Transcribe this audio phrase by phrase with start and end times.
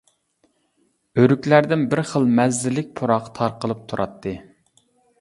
[1.19, 4.39] ئۆرۈكلەردىن بىر خىل مەززىلىك پۇراق تارقىلىپ تۇراتتى.